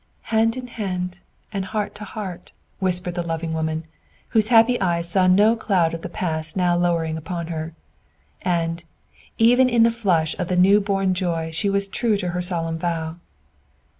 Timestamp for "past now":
6.09-6.75